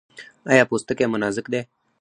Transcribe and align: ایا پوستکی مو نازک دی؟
ایا 0.51 0.63
پوستکی 0.69 1.05
مو 1.09 1.17
نازک 1.21 1.45
دی؟ 1.51 1.61